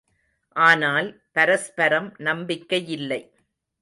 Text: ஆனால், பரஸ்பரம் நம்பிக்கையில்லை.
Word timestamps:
ஆனால், 0.55 1.09
பரஸ்பரம் 1.31 2.09
நம்பிக்கையில்லை. 2.19 3.21